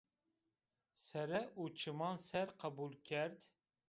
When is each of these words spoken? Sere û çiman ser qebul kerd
Sere 1.05 1.41
û 1.61 1.63
çiman 1.79 2.17
ser 2.27 2.49
qebul 2.59 2.93
kerd 3.07 3.39